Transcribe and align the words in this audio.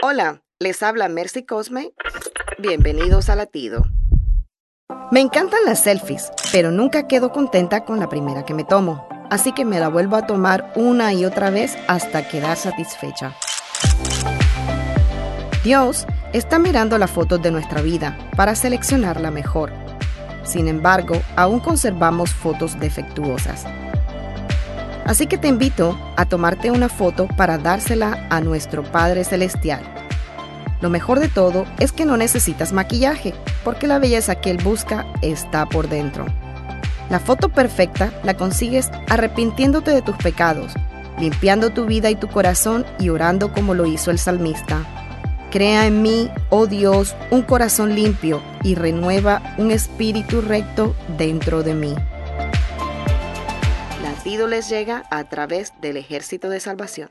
Hola, 0.00 0.42
les 0.60 0.84
habla 0.84 1.08
Mercy 1.08 1.44
Cosme. 1.44 1.92
Bienvenidos 2.56 3.28
a 3.28 3.34
Latido. 3.34 3.82
Me 5.10 5.18
encantan 5.18 5.64
las 5.66 5.82
selfies, 5.82 6.30
pero 6.52 6.70
nunca 6.70 7.08
quedo 7.08 7.32
contenta 7.32 7.84
con 7.84 7.98
la 7.98 8.08
primera 8.08 8.44
que 8.44 8.54
me 8.54 8.62
tomo, 8.62 9.08
así 9.28 9.52
que 9.52 9.64
me 9.64 9.80
la 9.80 9.88
vuelvo 9.88 10.14
a 10.14 10.24
tomar 10.24 10.72
una 10.76 11.12
y 11.14 11.24
otra 11.24 11.50
vez 11.50 11.76
hasta 11.88 12.28
quedar 12.28 12.56
satisfecha. 12.56 13.34
Dios 15.64 16.06
está 16.32 16.60
mirando 16.60 16.96
las 16.96 17.10
fotos 17.10 17.42
de 17.42 17.50
nuestra 17.50 17.82
vida 17.82 18.16
para 18.36 18.54
seleccionar 18.54 19.20
la 19.20 19.32
mejor. 19.32 19.72
Sin 20.44 20.68
embargo, 20.68 21.20
aún 21.34 21.58
conservamos 21.58 22.30
fotos 22.30 22.78
defectuosas. 22.78 23.66
Así 25.08 25.26
que 25.26 25.38
te 25.38 25.48
invito 25.48 25.98
a 26.16 26.26
tomarte 26.26 26.70
una 26.70 26.90
foto 26.90 27.28
para 27.28 27.56
dársela 27.56 28.26
a 28.28 28.42
nuestro 28.42 28.82
Padre 28.82 29.24
Celestial. 29.24 29.80
Lo 30.82 30.90
mejor 30.90 31.18
de 31.18 31.28
todo 31.28 31.64
es 31.78 31.92
que 31.92 32.04
no 32.04 32.18
necesitas 32.18 32.74
maquillaje, 32.74 33.32
porque 33.64 33.86
la 33.86 33.98
belleza 33.98 34.34
que 34.34 34.50
Él 34.50 34.58
busca 34.62 35.06
está 35.22 35.64
por 35.64 35.88
dentro. 35.88 36.26
La 37.08 37.20
foto 37.20 37.48
perfecta 37.48 38.12
la 38.22 38.36
consigues 38.36 38.90
arrepintiéndote 39.08 39.92
de 39.92 40.02
tus 40.02 40.16
pecados, 40.18 40.74
limpiando 41.18 41.70
tu 41.70 41.86
vida 41.86 42.10
y 42.10 42.14
tu 42.14 42.28
corazón 42.28 42.84
y 42.98 43.08
orando 43.08 43.50
como 43.54 43.72
lo 43.72 43.86
hizo 43.86 44.10
el 44.10 44.18
salmista. 44.18 44.84
Crea 45.50 45.86
en 45.86 46.02
mí, 46.02 46.30
oh 46.50 46.66
Dios, 46.66 47.16
un 47.30 47.40
corazón 47.40 47.94
limpio 47.94 48.42
y 48.62 48.74
renueva 48.74 49.54
un 49.56 49.70
espíritu 49.70 50.42
recto 50.42 50.94
dentro 51.16 51.62
de 51.62 51.72
mí. 51.72 51.94
Latido 54.18 54.48
les 54.48 54.68
llega 54.68 55.04
a 55.10 55.28
través 55.28 55.72
del 55.80 55.96
ejército 55.96 56.48
de 56.48 56.58
salvación. 56.58 57.08